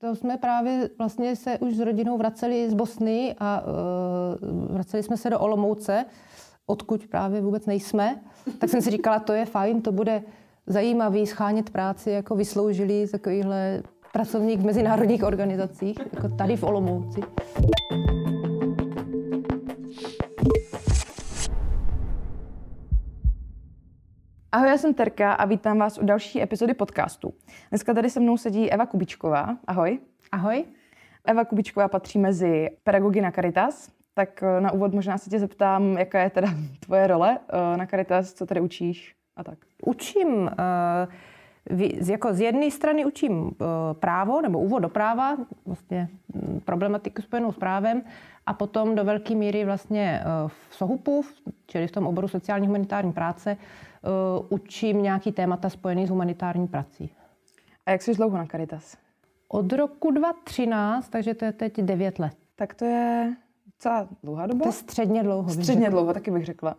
[0.00, 5.16] to jsme právě vlastně se už s rodinou vraceli z Bosny a uh, vraceli jsme
[5.16, 6.04] se do Olomouce,
[6.66, 8.20] odkud právě vůbec nejsme.
[8.58, 10.22] Tak jsem si říkala, to je fajn, to bude
[10.66, 13.82] zajímavý schánět práci jako vysloužilý takovýhle
[14.12, 17.20] pracovník v mezinárodních organizacích, jako tady v Olomouci.
[24.52, 27.34] Ahoj, já jsem Terka a vítám vás u další epizody podcastu.
[27.70, 29.56] Dneska tady se mnou sedí Eva Kubičková.
[29.66, 29.98] Ahoj.
[30.32, 30.64] Ahoj.
[31.24, 35.98] Eva Kubičková patří mezi pedagogy na Caritas, tak eh, na úvod možná se tě zeptám,
[35.98, 36.48] jaká je teda
[36.80, 39.58] tvoje role eh, na Caritas, co tady učíš a tak.
[39.86, 40.50] Učím, uh,
[42.10, 43.50] jako z jedné strany učím
[43.92, 45.36] právo nebo úvod do práva,
[45.66, 48.02] vlastně hm, problematiku spojenou s právem
[48.46, 51.24] a potom do velké míry vlastně v SOHUPu,
[51.66, 53.56] čili v tom oboru sociální humanitární práce,
[54.02, 57.10] uh, učím nějaký témata spojený s humanitární prací.
[57.86, 58.96] A jak jsi dlouho na Caritas?
[59.48, 62.36] Od roku 2013, takže to je teď 9 let.
[62.56, 63.36] Tak to je
[63.66, 64.62] docela dlouhá doba.
[64.62, 65.50] To je středně dlouho.
[65.50, 66.74] Středně dlouho, taky bych řekla.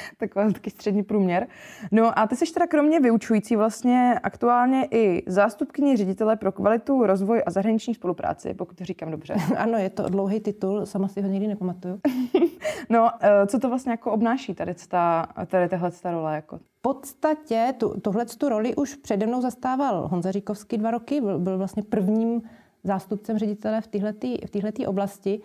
[0.16, 1.46] Takový taky střední průměr.
[1.90, 7.42] No a ty jsi teda kromě vyučující vlastně aktuálně i zástupkyně ředitele pro kvalitu, rozvoj
[7.46, 9.34] a zahraniční spolupráci, pokud to říkám dobře.
[9.56, 12.00] ano, je to dlouhý titul, sama si ho nikdy nepamatuju.
[12.90, 16.34] no, eh, co to vlastně jako obnáší tady, ta, tady tahle role?
[16.34, 16.58] Jako?
[16.58, 21.38] V podstatě tu, tuhle tu roli už přede mnou zastával Honza Říkovský dva roky, byl,
[21.38, 22.42] byl vlastně prvním
[22.84, 25.42] zástupcem ředitele v této oblasti.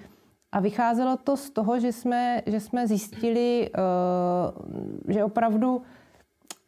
[0.52, 5.82] A vycházelo to z toho, že jsme, že jsme zjistili, eh, že opravdu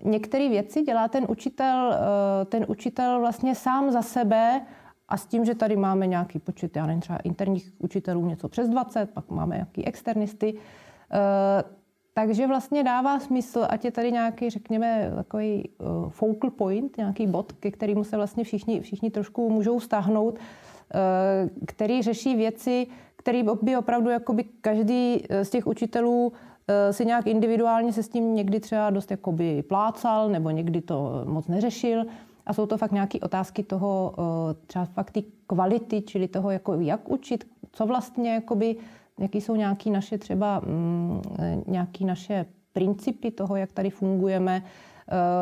[0.04, 4.62] některé věci dělá ten učitel, eh, ten učitel vlastně sám za sebe
[5.08, 8.70] a s tím, že tady máme nějaký počet, já nevím, třeba interních učitelů něco přes
[8.70, 10.54] 20, pak máme nějaký externisty,
[11.12, 11.64] eh,
[12.14, 15.70] takže vlastně dává smysl, ať je tady nějaký, řekněme, takový
[16.10, 20.40] focal point, nějaký bod, ke kterému se vlastně všichni, všichni trošku můžou stáhnout,
[21.66, 22.88] který řeší věci,
[23.20, 26.34] který by opravdu jakoby každý eh, z těch učitelů
[26.68, 31.24] eh, si nějak individuálně se s tím někdy třeba dost jakoby plácal nebo někdy to
[31.26, 32.06] moc neřešil.
[32.46, 36.74] A jsou to fakt nějaké otázky toho, eh, třeba fakt ty kvality, čili toho, jako
[36.74, 38.76] jak učit, co vlastně, jakoby,
[39.20, 41.22] jaký jsou nějaké naše třeba, mm,
[41.68, 44.64] nějaké naše principy toho, jak tady fungujeme,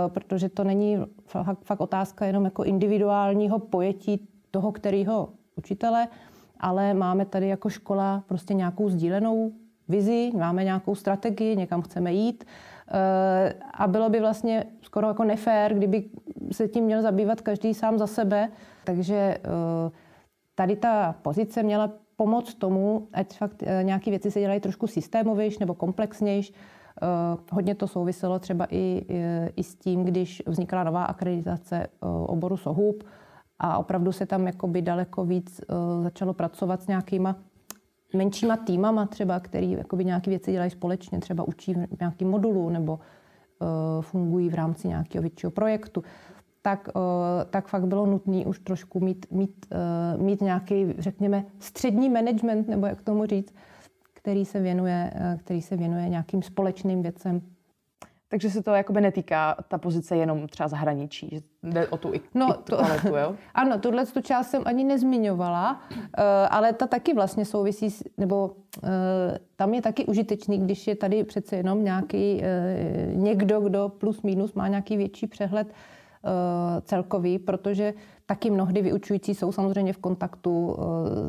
[0.07, 0.97] protože to není
[1.63, 6.07] fakt otázka jenom jako individuálního pojetí toho, kterého učitele,
[6.59, 9.51] ale máme tady jako škola prostě nějakou sdílenou
[9.89, 12.43] vizi, máme nějakou strategii, někam chceme jít.
[12.91, 16.03] Eh, a bylo by vlastně skoro jako nefér, kdyby
[16.51, 18.49] se tím měl zabývat každý sám za sebe.
[18.83, 19.39] Takže eh,
[20.55, 25.57] tady ta pozice měla pomoct tomu, ať fakt eh, nějaké věci se dělají trošku systémovější
[25.59, 26.53] nebo komplexnější.
[27.51, 29.05] Hodně to souviselo třeba i,
[29.55, 31.87] i s tím, když vznikla nová akreditace
[32.25, 33.03] oboru SOHUB,
[33.59, 37.35] a opravdu se tam jakoby daleko víc uh, začalo pracovat s nějakýma
[38.15, 42.93] menšíma týmama třeba, který jakoby nějaké věci dělají společně, třeba učí v nějakém modulu nebo
[42.93, 46.03] uh, fungují v rámci nějakého většího projektu,
[46.61, 47.01] tak, uh,
[47.49, 49.65] tak fakt bylo nutné už trošku mít, mít,
[50.17, 53.53] mít nějaký, řekněme, střední management, nebo jak tomu říct,
[54.13, 57.41] který se věnuje, který se věnuje nějakým společným věcem
[58.29, 62.21] takže se to jakoby netýká ta pozice jenom třeba zahraničí, že jde o tu i,
[62.33, 63.35] no, i tu to, kvalitu, jo?
[63.55, 65.97] Ano, tuhle tu část jsem ani nezmiňovala, uh,
[66.49, 68.89] ale ta taky vlastně souvisí, s, nebo uh,
[69.55, 74.53] tam je taky užitečný, když je tady přece jenom nějaký uh, někdo, kdo plus minus
[74.53, 75.67] má nějaký větší přehled
[76.81, 77.93] celkový, protože
[78.25, 80.77] taky mnohdy vyučující jsou samozřejmě v kontaktu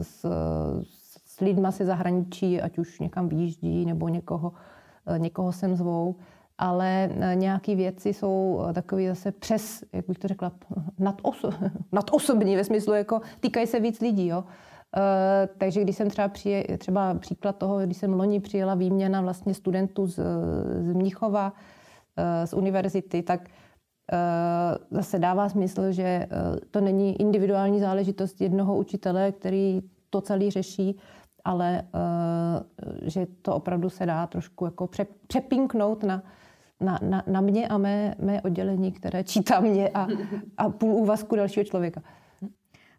[0.02, 0.26] s,
[1.26, 4.52] s lidma se zahraničí, ať už někam výjíždí nebo někoho,
[5.18, 6.14] někoho sem zvou
[6.58, 10.52] ale e, nějaké věci jsou e, takové zase přes, jak bych to řekla,
[10.98, 11.50] nadoso,
[11.92, 14.26] nadosobní ve smyslu, jako týkají se víc lidí.
[14.26, 14.44] Jo.
[14.96, 19.54] Uh, takže když jsem třeba, přije, třeba příklad toho, když jsem loni přijela výměna vlastně
[19.54, 20.18] studentů z,
[20.80, 23.48] z Mnichova, uh, z univerzity, tak
[24.90, 26.26] zase dává smysl, že
[26.70, 30.98] to není individuální záležitost jednoho učitele, který to celý řeší,
[31.44, 31.82] ale
[33.02, 34.88] že to opravdu se dá trošku jako
[35.26, 36.22] přepinknout na,
[36.80, 40.06] na, na, na mě a mé, mé oddělení, které čítá mě a,
[40.56, 42.02] a půl úvazku dalšího člověka.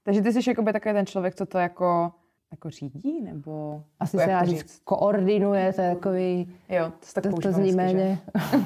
[0.03, 2.11] Takže ty jsi jako by takový ten člověk, co to jako,
[2.51, 3.83] jako řídí, nebo...
[3.99, 6.55] Asi jako se dá říct, koordinuje, to je takový...
[6.69, 8.19] Jo, to, tak to, to zní méně,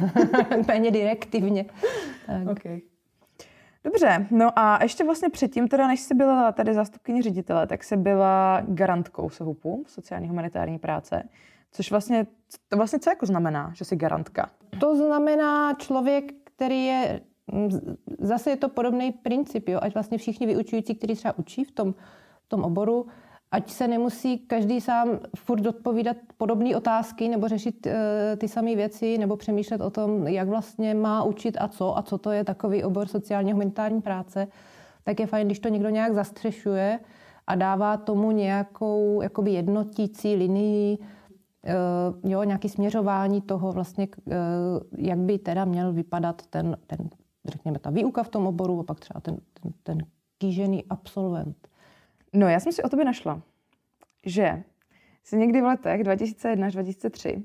[0.68, 1.66] méně direktivně.
[2.28, 2.48] Tak.
[2.52, 2.82] Okay.
[3.84, 7.98] Dobře, no a ještě vlastně předtím, teda než jsi byla tady zástupkyně ředitele, tak jsi
[7.98, 11.24] byla garantkou SOHUPu, sociální humanitární práce.
[11.74, 12.28] Což vlastně,
[12.70, 14.50] to vlastně co jako znamená, že jsi garantka?
[14.80, 17.22] To znamená člověk, který je
[18.20, 19.80] zase je to podobný princip, jo?
[19.82, 21.94] ať vlastně všichni vyučující, kteří třeba učí v tom,
[22.42, 23.08] v tom oboru,
[23.52, 27.94] ať se nemusí každý sám furt odpovídat podobné otázky nebo řešit uh,
[28.38, 32.18] ty samé věci nebo přemýšlet o tom, jak vlastně má učit a co a co
[32.18, 34.48] to je takový obor sociálně humanitární práce,
[35.04, 37.00] tak je fajn, když to někdo nějak zastřešuje
[37.48, 40.98] a dává tomu nějakou jakoby jednotící linii,
[42.24, 44.34] jo, nějaký směřování toho vlastně, uh,
[44.98, 47.10] jak by teda měl vypadat ten, ten,
[47.46, 49.98] řekněme, ta výuka v tom oboru a pak třeba ten, ten, ten
[50.38, 51.68] kýžený absolvent.
[52.34, 53.42] No, já jsem si o tobě našla,
[54.26, 54.64] že
[55.24, 57.44] jsi někdy v letech 2001 až 2003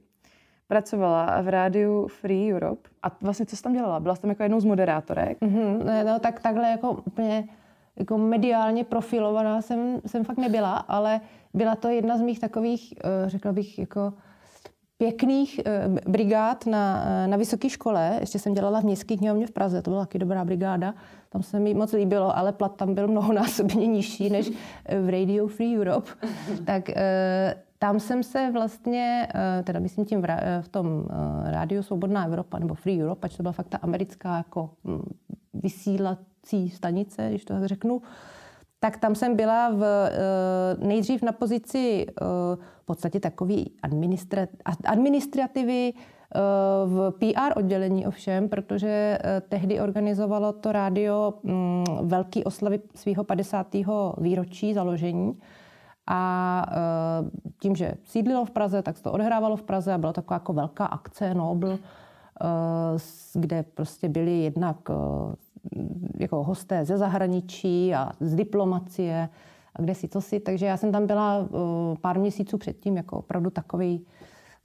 [0.69, 2.88] pracovala v rádiu Free Europe.
[3.03, 4.00] A vlastně co jsi tam dělala?
[4.00, 5.41] Byla jsi tam jako jednou z moderátorek?
[5.41, 7.49] Mm-hmm, no, tak takhle jako úplně
[7.98, 11.20] jako mediálně profilovaná jsem, jsem fakt nebyla, ale
[11.54, 14.12] byla to jedna z mých takových, eh, řekla bych, jako
[14.98, 18.16] pěkných eh, brigád na, eh, na vysoké škole.
[18.20, 20.94] Ještě jsem dělala v městské knihovně v Praze, to byla taky dobrá brigáda.
[21.28, 24.50] Tam se mi moc líbilo, ale plat tam byl mnohonásobně nižší než
[25.02, 26.10] v Radio Free Europe.
[26.64, 26.90] tak
[27.78, 29.28] tam jsem se vlastně,
[29.64, 30.26] teda myslím tím
[30.60, 31.06] v tom
[31.44, 35.14] rádiu Svobodná Evropa nebo Free Europe, ať to byla fakt ta americká jako hm,
[35.54, 38.02] vysílací stanice, když to tak řeknu,
[38.80, 42.24] tak tam jsem byla v, eh, nejdřív na pozici eh,
[42.80, 43.72] v podstatě takový
[44.84, 46.38] administrativy eh,
[46.86, 49.18] v PR oddělení ovšem, protože
[49.48, 53.66] tehdy organizovalo to rádio mm, velký oslavy svého 50.
[54.18, 55.38] výročí založení.
[56.10, 56.64] A
[57.62, 60.52] tím, že sídlilo v Praze, tak se to odhrávalo v Praze a byla taková jako
[60.52, 61.78] velká akce Nobel,
[63.35, 64.76] kde prostě byli jednak
[66.19, 69.29] jako hosté ze zahraničí a z diplomacie
[69.75, 70.40] a kde si to si.
[70.40, 71.49] Takže já jsem tam byla uh,
[72.00, 74.06] pár měsíců předtím jako opravdu takový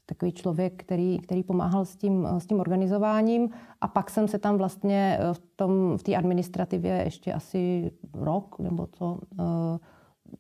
[0.05, 3.49] takový člověk, který, který pomáhal s tím, s tím organizováním.
[3.81, 8.87] A pak jsem se tam vlastně v tom v té administrativě ještě asi rok nebo
[8.91, 9.19] co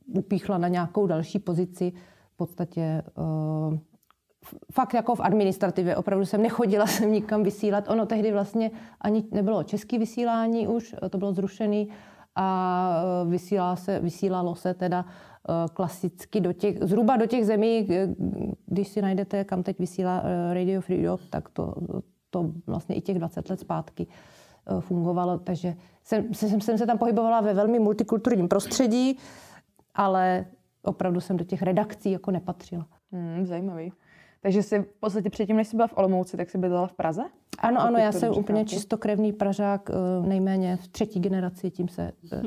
[0.07, 1.93] upíchla na nějakou další pozici.
[2.33, 3.01] V podstatě
[4.71, 5.95] fakt jako v administrativě.
[5.95, 7.89] Opravdu jsem nechodila jsem nikam vysílat.
[7.89, 11.85] Ono tehdy vlastně ani nebylo české vysílání už, to bylo zrušené
[12.35, 17.87] a e, vysílalo se, vysílalo se teda e, klasicky do těch, zhruba do těch zemí,
[18.65, 21.75] když si najdete, kam teď vysílá e, Radio Free Europe, tak to,
[22.29, 24.07] to vlastně i těch 20 let zpátky
[24.79, 25.37] fungovalo.
[25.37, 29.17] Takže jsem, jsem, jsem se tam pohybovala ve velmi multikulturním prostředí,
[29.95, 30.45] ale
[30.83, 32.87] opravdu jsem do těch redakcí jako nepatřila.
[33.11, 33.91] Hmm, zajímavý.
[34.43, 37.23] Takže jsi v podstatě předtím, než jsi byla v Olomouci, tak jsi bydlela v Praze?
[37.59, 42.41] Ano, ano, já jsem úplně čistokrevný Pražák, eh, nejméně v třetí generaci, tím se, eh,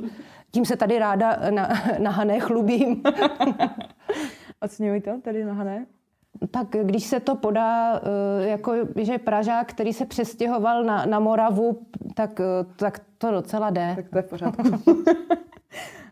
[0.51, 3.03] tím se tady ráda na, na Hané chlubím.
[4.61, 5.87] Oceňuji to tady na Hané?
[6.51, 11.87] Tak když se to podá, eh, jako že Pražák, který se přestěhoval na, na Moravu,
[12.15, 12.41] tak,
[12.77, 13.93] tak to docela jde.
[13.97, 14.63] Tak to je v pořádku.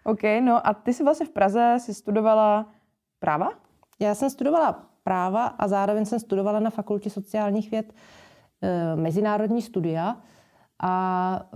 [0.04, 2.66] OK, no a ty jsi vlastně v Praze si studovala
[3.19, 3.50] práva?
[4.00, 7.93] Já jsem studovala práva a zároveň jsem studovala na fakultě sociálních věd
[8.62, 10.17] e, mezinárodní studia.
[10.83, 11.47] A,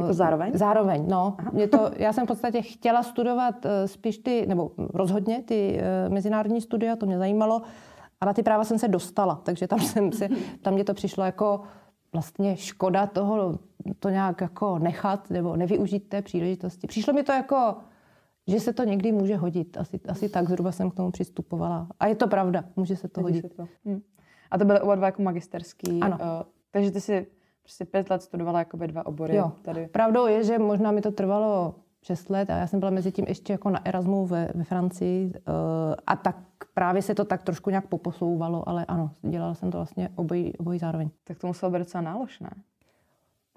[0.00, 0.52] jako zároveň?
[0.54, 1.36] Zároveň, no.
[1.52, 6.60] Mě to, já jsem v podstatě chtěla studovat e, spíš ty, nebo rozhodně ty mezinárodní
[6.60, 7.62] studia, to mě zajímalo.
[8.20, 10.28] A na ty práva jsem se dostala, takže tam, jsem se,
[10.62, 11.60] tam mě to přišlo jako
[12.12, 13.58] vlastně škoda toho
[13.98, 16.86] to nějak jako nechat nebo nevyužít té příležitosti.
[16.86, 17.74] Přišlo mi to jako
[18.46, 19.76] že se to někdy může hodit.
[19.76, 21.88] Asi, asi tak zhruba jsem k tomu přistupovala.
[22.00, 23.50] A je to pravda, může se to Hodí hodit.
[23.50, 23.68] Se to.
[23.84, 24.00] Hm.
[24.50, 26.00] A to byly oba dva jako magisterský.
[26.00, 26.18] Ano.
[26.20, 26.26] Uh,
[26.70, 27.26] takže ty si
[27.62, 29.36] prostě pět let studovala jako dva obory.
[29.36, 29.52] Jo.
[29.62, 29.86] Tady.
[29.86, 33.24] Pravdou je, že možná mi to trvalo šest let a já jsem byla mezi tím
[33.28, 35.32] ještě jako na Erasmu ve, ve Francii uh,
[36.06, 36.36] a tak
[36.74, 40.78] právě se to tak trošku nějak poposouvalo, ale ano, dělala jsem to vlastně obojí, obojí
[40.78, 41.10] zároveň.
[41.24, 42.50] Tak to muselo být docela náložné.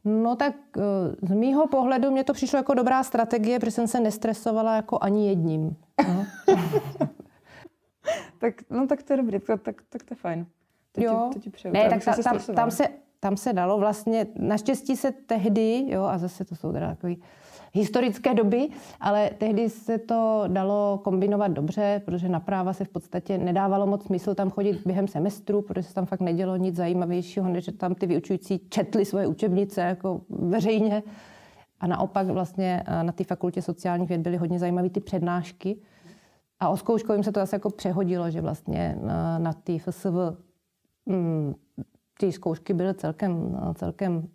[0.06, 0.82] No tak eh,
[1.28, 5.28] z mýho pohledu mě to přišlo jako dobrá strategie, protože jsem se nestresovala jako ani
[5.28, 5.76] jedním.
[6.08, 6.26] No.
[8.38, 10.46] tak, no tak to je dobrý, tak, tak, tak to je fajn.
[10.92, 11.30] To jo.
[11.30, 11.74] Ti, to ti přeju.
[11.74, 12.88] Ne, tak ta, tam, tam, se,
[13.20, 17.22] tam se dalo vlastně, naštěstí se tehdy, jo, a zase to jsou teda takový
[17.76, 18.70] historické doby,
[19.02, 24.06] ale tehdy se to dalo kombinovat dobře, protože na práva se v podstatě nedávalo moc
[24.06, 27.96] smysl tam chodit během semestru, protože se tam fakt nedělo nic zajímavějšího, než že tam
[27.96, 31.04] ty vyučující četli svoje učebnice jako veřejně.
[31.80, 35.78] A naopak vlastně eh, na té fakultě sociálních věd byly hodně zajímavé ty přednášky.
[36.60, 40.38] A o zkouškovým se to zase jako přehodilo, že vlastně na, eh, na ty FSV
[41.06, 41.54] mm,
[42.20, 44.28] ty zkoušky byly celkem, eh, celkem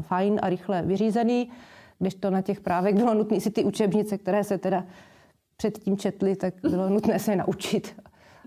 [0.00, 1.50] fajn a rychle vyřízený
[1.98, 4.84] když to na těch právech bylo nutné si ty učebnice, které se teda
[5.56, 7.96] předtím četly, tak bylo nutné se je naučit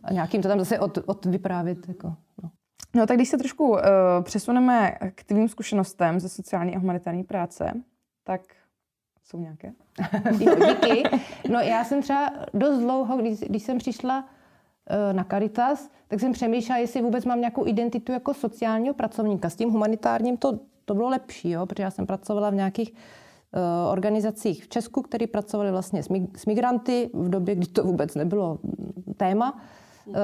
[0.03, 1.87] a nějakým to tam zase od, od vyprávět.
[1.87, 2.07] Jako,
[2.43, 2.49] no.
[2.95, 3.79] No tak když se trošku uh,
[4.21, 7.73] přesuneme k tvým zkušenostem ze sociální a humanitární práce,
[8.23, 8.41] tak
[9.23, 9.71] jsou nějaké?
[10.39, 11.03] jo, díky.
[11.49, 16.31] No já jsem třeba dost dlouho, když, když jsem přišla uh, na Caritas, tak jsem
[16.31, 19.49] přemýšlela, jestli vůbec mám nějakou identitu jako sociálního pracovníka.
[19.49, 22.99] S tím humanitárním to, to bylo lepší, jo, protože já jsem pracovala v nějakých uh,
[23.91, 28.15] organizacích v Česku, které pracovaly vlastně s, mig- s migranty v době, kdy to vůbec
[28.15, 28.59] nebylo
[29.17, 29.61] téma.
[30.07, 30.15] Uh,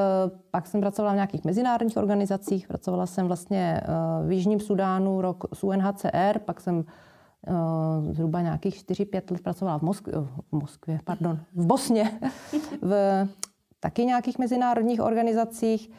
[0.51, 3.81] pak jsem pracovala v nějakých mezinárodních organizacích, pracovala jsem vlastně
[4.21, 6.85] uh, v Jižním Sudánu rok s UNHCR, pak jsem
[8.11, 12.19] zhruba nějakých 4-5 let pracovala v, Mosk- v Moskvě, pardon, v Bosně,
[12.81, 13.27] v
[13.79, 15.91] taky nějakých mezinárodních organizacích.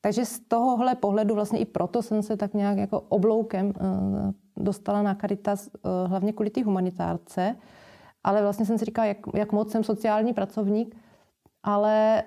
[0.00, 3.72] Takže z tohohle pohledu vlastně i proto jsem se tak nějak jako obloukem
[4.56, 7.56] dostala na Caritas, uh, hlavně kvůli té humanitárce.
[8.24, 10.96] Ale vlastně jsem si říkala, jak, jak moc jsem sociální pracovník,
[11.62, 12.22] ale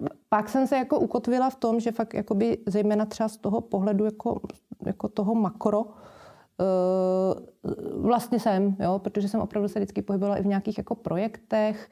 [0.00, 3.60] uh, pak jsem se jako ukotvila v tom, že fakt jakoby zejména třeba z toho
[3.60, 4.40] pohledu jako,
[4.86, 5.88] jako toho makro, uh,
[8.02, 11.90] vlastně jsem, jo, protože jsem opravdu se vždycky pohybovala i v nějakých jako projektech.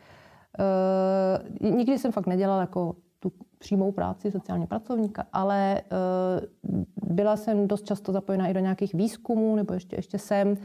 [1.60, 2.96] Uh, nikdy jsem fakt nedělala jako
[3.64, 5.80] přímou práci sociálního pracovníka, ale
[6.68, 10.56] uh, byla jsem dost často zapojena i do nějakých výzkumů, nebo ještě, ještě jsem,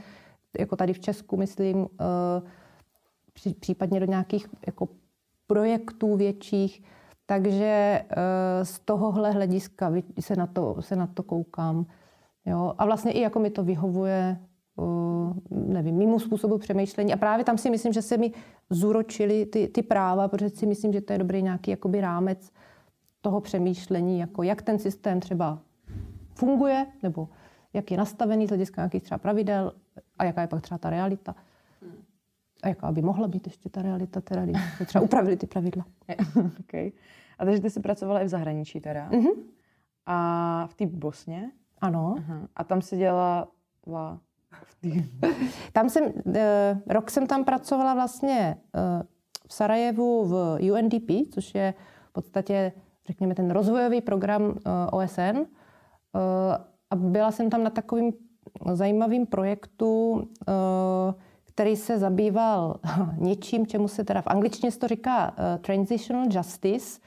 [0.59, 1.87] jako tady v Česku, myslím,
[3.33, 4.87] pří, případně do nějakých jako
[5.47, 6.83] projektů větších.
[7.25, 11.85] Takže uh, z tohohle hlediska se na to, se na to koukám.
[12.45, 12.73] Jo?
[12.77, 14.39] A vlastně i jako mi to vyhovuje,
[15.51, 17.13] nevím, mimo způsobu přemýšlení.
[17.13, 18.31] A právě tam si myslím, že se mi
[18.69, 22.51] zúročily ty, ty práva, protože si myslím, že to je dobrý nějaký jakoby rámec
[23.21, 25.59] toho přemýšlení, jako jak ten systém třeba
[26.35, 27.29] funguje, nebo
[27.73, 29.73] jak je nastavený z hlediska nějakých třeba pravidel
[30.17, 31.35] a jaká je pak třeba ta realita.
[32.63, 35.85] A jaká by mohla být ještě ta realita, teda, když se třeba upravili ty pravidla.
[36.59, 36.91] okay.
[37.39, 39.09] A takže ty jsi pracovala i v zahraničí teda.
[39.09, 39.43] Mm-hmm.
[40.05, 41.51] A v té Bosně?
[41.81, 42.15] Ano.
[42.17, 42.47] Aha.
[42.55, 43.47] A tam si dělala.
[45.73, 46.33] Tam jsem, uh,
[46.87, 49.03] rok jsem tam pracovala vlastně uh,
[49.47, 51.73] v Sarajevu v UNDP, což je
[52.09, 52.71] v podstatě,
[53.09, 54.53] řekněme, ten rozvojový program uh,
[54.91, 55.37] OSN.
[55.37, 55.43] Uh,
[56.89, 58.13] a byla jsem tam na takovým
[58.73, 60.23] zajímavým projektu, uh,
[61.45, 62.75] který se zabýval
[63.17, 66.99] něčím, čemu se teda v angličtině se to říká transitional justice,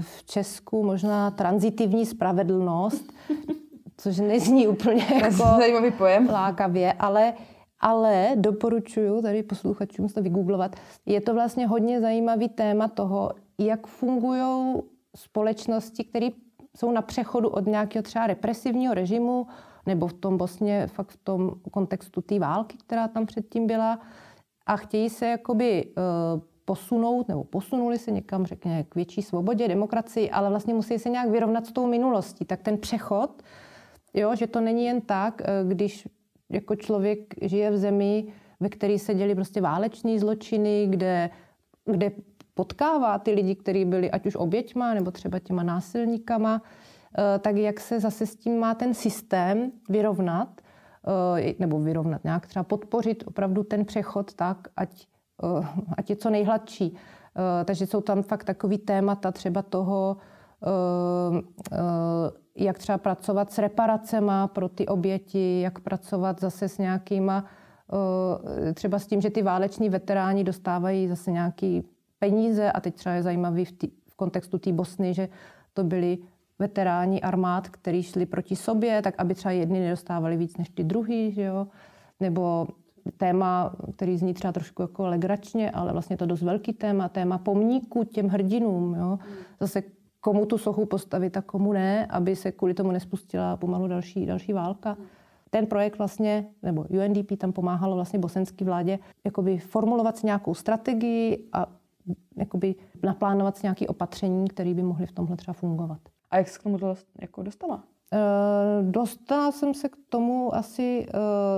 [0.00, 3.12] v Česku možná transitivní spravedlnost,
[3.96, 6.28] což nezní úplně jako zajímavý pojem.
[6.30, 7.32] lákavě, ale,
[7.80, 10.76] ale doporučuju tady posluchačům to vygooglovat.
[11.06, 14.82] Je to vlastně hodně zajímavý téma toho, jak fungují
[15.16, 16.28] společnosti, které
[16.76, 19.46] jsou na přechodu od nějakého třeba represivního režimu
[19.86, 24.00] nebo v tom Bosně fakt v tom kontextu té války, která tam předtím byla
[24.66, 30.30] a chtějí se jakoby uh, posunout nebo posunuli se někam, řekněme, k větší svobodě, demokracii,
[30.30, 32.44] ale vlastně musí se nějak vyrovnat s tou minulostí.
[32.44, 33.42] Tak ten přechod,
[34.14, 36.08] jo, že to není jen tak, eh, když
[36.50, 38.26] jako člověk žije v zemi,
[38.60, 41.30] ve které se děli prostě váleční zločiny, kde,
[41.84, 42.10] kde
[42.56, 46.62] potkává ty lidi, kteří byli ať už oběťma nebo třeba těma násilníkama,
[47.18, 50.48] Eh, tak jak se zase s tím má ten systém vyrovnat,
[51.38, 55.06] eh, nebo vyrovnat, nějak třeba podpořit opravdu ten přechod tak, ať,
[55.44, 56.96] eh, ať je co nejhladší.
[57.64, 60.16] Takže jsou tam fakt takový témata třeba toho,
[62.56, 67.44] jak třeba pracovat s reparacema pro ty oběti, jak pracovat zase s nějakýma,
[68.74, 71.84] třeba s tím, že ty váleční veteráni dostávají zase nějaký
[72.30, 75.28] peníze a teď třeba je zajímavý v, tý, v kontextu té Bosny, že
[75.74, 76.18] to byly
[76.58, 81.32] veteráni armád, kteří šli proti sobě, tak aby třeba jedni nedostávali víc než ty druhý,
[81.32, 81.66] že jo?
[82.20, 82.66] nebo
[83.16, 88.04] téma, který zní třeba trošku jako legračně, ale vlastně to dost velký téma, téma pomníku
[88.04, 88.94] těm hrdinům.
[88.94, 89.18] Jo?
[89.60, 89.82] Zase
[90.20, 94.52] komu tu sochu postavit a komu ne, aby se kvůli tomu nespustila pomalu další, další
[94.52, 94.96] válka.
[95.50, 101.66] Ten projekt vlastně, nebo UNDP tam pomáhalo vlastně bosenské vládě jakoby formulovat nějakou strategii a
[102.36, 106.00] jakoby naplánovat nějaké opatření, které by mohly v tomhle třeba fungovat.
[106.30, 107.84] A jak jsi k tomu dost, jako dostala?
[108.12, 111.06] Uh, dostala jsem se k tomu asi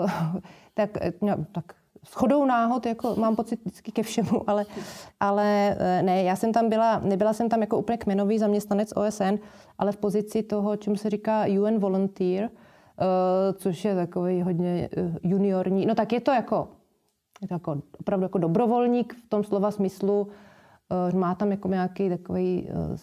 [0.04, 0.40] uh,
[0.74, 0.90] tak,
[1.22, 1.64] no, tak
[2.06, 4.66] shodou náhod, jako mám pocit vždycky ke všemu, ale,
[5.20, 9.34] ale ne, já jsem tam byla, nebyla jsem tam jako úplně kmenový zaměstnanec OSN,
[9.78, 12.50] ale v pozici toho, čemu se říká UN Volunteer, uh,
[13.56, 14.88] což je takový hodně
[15.22, 16.68] juniorní, no tak je to jako,
[17.40, 20.28] je to jako opravdu jako dobrovolník v tom slova smyslu,
[21.10, 22.96] uh, má tam jako nějaký takový uh,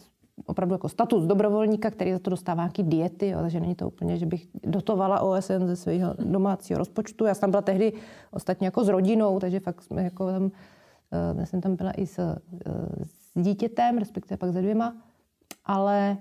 [0.46, 4.18] opravdu jako status dobrovolníka, který za to dostává nějaký diety, jo, takže není to úplně,
[4.18, 7.25] že bych dotovala OSN ze svého domácího rozpočtu.
[7.25, 7.94] Já jsem tam byla tehdy
[8.32, 10.51] ostatně jako s rodinou, takže fakt jsme jako tam,
[11.12, 12.36] eh, já jsem tam byla i s, eh,
[13.06, 14.96] s dítětem, respektive pak se dvěma,
[15.65, 16.18] ale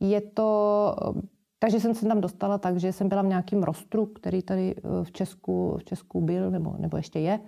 [0.00, 0.94] je to,
[1.58, 5.12] takže jsem se tam dostala tak, že jsem byla v nějakém rostru, který tady v
[5.12, 7.40] Česku, v Česku byl, nebo, nebo ještě je,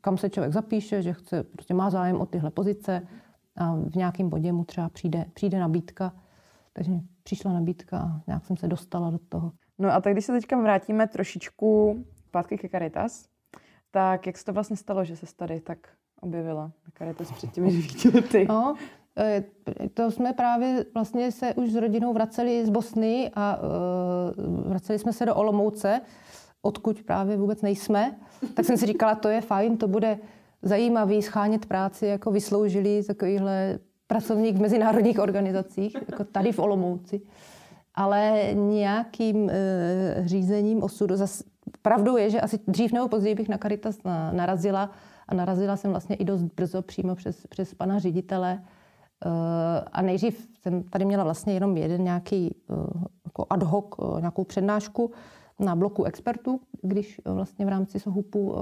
[0.00, 3.06] kam se člověk zapíše, že chce, prostě má zájem o tyhle pozice
[3.56, 6.12] a v nějakém bodě mu třeba přijde, přijde nabídka.
[6.72, 6.92] Takže
[7.22, 9.52] přišla nabídka a nějak jsem se dostala do toho.
[9.78, 13.28] No a tak když se teďka vrátíme trošičku zpátky ke Caritas,
[13.90, 15.78] tak jak se to vlastně stalo, že se tady tak
[16.20, 18.46] objevila na Caritas před těmi devíti lety?
[18.48, 18.76] No,
[19.94, 25.12] to jsme právě vlastně se už s rodinou vraceli z Bosny a uh, vraceli jsme
[25.12, 26.00] se do Olomouce,
[26.62, 28.14] odkud právě vůbec nejsme.
[28.54, 30.18] Tak jsem si říkala, to je fajn, to bude
[30.62, 37.20] zajímavý schánět práci jako vysloužilý takovýhle pracovník v mezinárodních organizacích, jako tady v Olomouci.
[37.94, 39.54] Ale nějakým e,
[40.24, 41.42] řízením osudu, zas,
[41.82, 44.90] pravdou je, že asi dřív nebo později bych na Caritas na, narazila
[45.28, 48.62] a narazila jsem vlastně i dost brzo přímo přes, přes pana ředitele.
[49.24, 49.30] E,
[49.92, 52.74] a nejdřív jsem tady měla vlastně jenom jeden nějaký e,
[53.24, 55.10] jako ad hoc, e, nějakou přednášku,
[55.58, 58.54] na bloku expertů, když vlastně v rámci Sohupu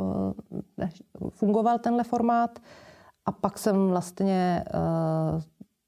[0.79, 0.89] eh,
[1.31, 2.59] fungoval tenhle formát.
[3.27, 5.41] A pak jsem vlastně eh,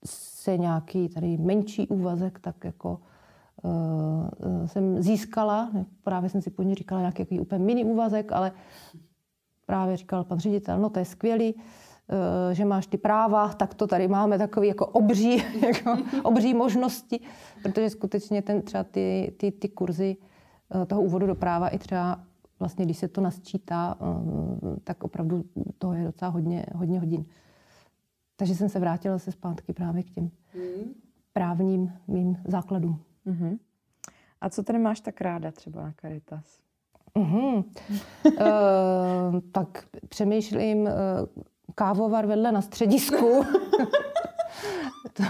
[0.06, 3.00] se nějaký tady menší úvazek tak jako
[3.64, 5.70] eh, jsem získala,
[6.04, 8.52] právě jsem si po říkala nějaký úplně mini úvazek, ale
[9.66, 11.54] právě říkal pan ředitel, no to je skvělý,
[12.52, 17.20] že máš ty práva, tak to tady máme takový jako obří, jako obří možnosti,
[17.62, 20.16] protože skutečně ten, třeba ty, ty, ty kurzy
[20.82, 22.20] Eh, toho úvodu do práva i třeba
[22.58, 25.44] vlastně, když se to nasčítá, eh, tak opravdu
[25.78, 27.24] to je docela hodně, hodně hodin.
[28.36, 30.94] Takže jsem se vrátila se zpátky právě k těm hmm.
[31.32, 33.00] právním mým základům.
[33.26, 33.58] Mm-hmm.
[34.40, 36.58] A co tady máš tak ráda třeba na Caritas?
[37.14, 37.64] Mm-hmm.
[38.24, 40.90] uh, tak přemýšlím uh,
[41.74, 43.44] kávovar vedle na středisku.
[45.12, 45.22] to,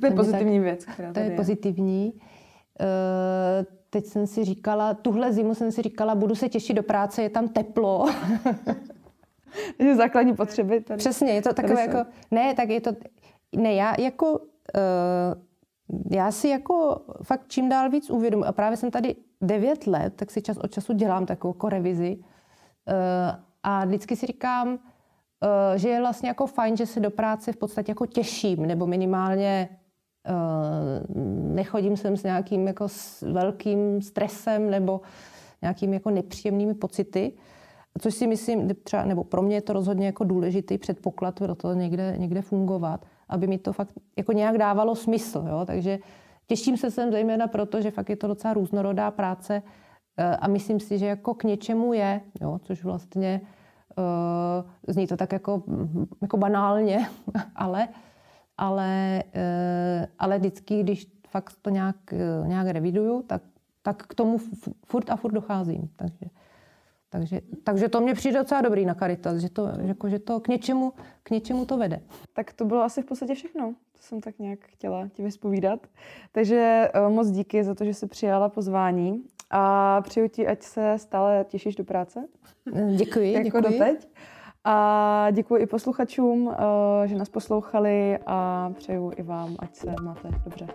[0.00, 0.84] to je pozitivní tak, věc.
[0.84, 2.12] Která to je, je pozitivní.
[2.80, 7.22] Uh, teď jsem si říkala, tuhle zimu jsem si říkala, budu se těšit do práce,
[7.22, 8.06] je tam teplo.
[9.76, 10.98] Takže základní potřeby tady.
[10.98, 12.90] Přesně, je to takové jako, ne, tak je to,
[13.56, 14.44] ne, já jako, uh,
[16.10, 20.30] já si jako fakt čím dál víc uvědomuji, a právě jsem tady devět let, tak
[20.30, 22.24] si čas od času dělám takovou jako revizi uh,
[23.62, 24.78] a vždycky si říkám,
[25.76, 29.68] že je vlastně jako fajn, že se do práce v podstatě jako těším, nebo minimálně
[30.26, 31.04] Eh,
[31.54, 35.00] nechodím sem s nějakým jako s velkým stresem nebo
[35.62, 37.32] nějakými jako nepříjemnými pocity,
[38.00, 41.74] což si myslím, třeba, nebo pro mě je to rozhodně jako důležitý předpoklad pro to
[41.74, 45.44] někde, někde fungovat, aby mi to fakt jako nějak dávalo smysl.
[45.48, 45.64] Jo?
[45.66, 45.98] Takže
[46.46, 49.62] těším se sem zejména proto, že fakt je to docela různorodá práce
[50.16, 52.58] eh, a myslím si, že jako k něčemu je, jo?
[52.62, 53.40] což vlastně
[54.88, 55.62] zní to tak jako,
[56.22, 57.08] jako banálně,
[57.56, 57.88] ale
[58.58, 63.42] ale, eh, ale vždycky, když fakt to nějak, eh, nějak reviduju, tak,
[63.82, 64.38] tak k tomu
[64.84, 65.90] furt a furt docházím.
[65.96, 66.26] Takže,
[67.08, 70.48] takže, takže to mě přijde docela dobrý na Caritas, že to, jako, že to k,
[70.48, 72.00] něčemu, k něčemu to vede.
[72.32, 73.74] Tak to bylo asi v podstatě všechno.
[73.96, 75.86] To jsem tak nějak chtěla ti vyspovídat.
[76.32, 80.94] Takže eh, moc díky za to, že jsi přijala pozvání a přeju ti, ať se
[80.98, 82.26] stále těšíš do práce.
[82.96, 83.60] Děkuji, jako děkuji.
[83.62, 84.08] doteď.
[84.64, 86.54] A děkuji i posluchačům,
[87.04, 90.66] eh, že nás poslouchali a přeju i vám, ať se máte dobře.